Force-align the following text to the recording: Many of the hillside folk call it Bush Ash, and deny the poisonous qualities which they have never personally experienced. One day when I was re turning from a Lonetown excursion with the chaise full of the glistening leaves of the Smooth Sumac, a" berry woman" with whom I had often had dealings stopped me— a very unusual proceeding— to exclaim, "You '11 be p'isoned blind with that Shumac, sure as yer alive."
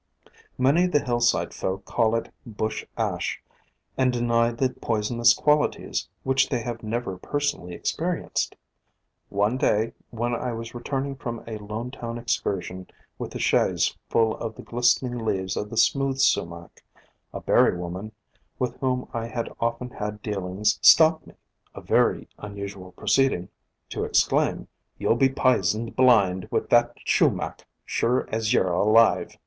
Many 0.57 0.85
of 0.85 0.93
the 0.93 1.03
hillside 1.05 1.53
folk 1.53 1.85
call 1.85 2.15
it 2.15 2.33
Bush 2.43 2.83
Ash, 2.97 3.39
and 3.95 4.11
deny 4.11 4.49
the 4.49 4.71
poisonous 4.71 5.35
qualities 5.35 6.09
which 6.23 6.49
they 6.49 6.61
have 6.61 6.81
never 6.81 7.19
personally 7.19 7.75
experienced. 7.75 8.55
One 9.29 9.57
day 9.59 9.93
when 10.09 10.33
I 10.33 10.53
was 10.53 10.73
re 10.73 10.81
turning 10.81 11.17
from 11.17 11.41
a 11.45 11.59
Lonetown 11.59 12.17
excursion 12.17 12.87
with 13.19 13.29
the 13.33 13.37
chaise 13.39 13.95
full 14.09 14.35
of 14.37 14.55
the 14.55 14.63
glistening 14.63 15.19
leaves 15.23 15.55
of 15.55 15.69
the 15.69 15.77
Smooth 15.77 16.17
Sumac, 16.17 16.81
a" 17.31 17.39
berry 17.39 17.77
woman" 17.77 18.11
with 18.57 18.77
whom 18.79 19.07
I 19.13 19.27
had 19.27 19.53
often 19.59 19.91
had 19.91 20.23
dealings 20.23 20.79
stopped 20.81 21.27
me— 21.27 21.35
a 21.75 21.81
very 21.81 22.27
unusual 22.39 22.91
proceeding— 22.93 23.49
to 23.91 24.03
exclaim, 24.05 24.67
"You 24.97 25.09
'11 25.09 25.19
be 25.19 25.29
p'isoned 25.31 25.95
blind 25.95 26.47
with 26.49 26.71
that 26.71 26.95
Shumac, 27.05 27.67
sure 27.85 28.27
as 28.31 28.51
yer 28.51 28.65
alive." 28.65 29.37